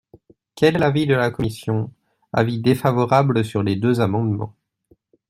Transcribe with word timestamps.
Quel 0.55 0.75
est 0.75 0.79
l’avis 0.79 1.05
de 1.05 1.13
la 1.13 1.29
commission? 1.29 1.91
Avis 2.33 2.57
défavorable 2.59 3.45
sur 3.45 3.61
les 3.61 3.75
deux 3.75 4.01
amendements. 4.01 4.55